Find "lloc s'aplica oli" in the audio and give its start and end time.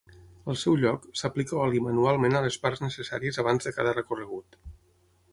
0.83-1.81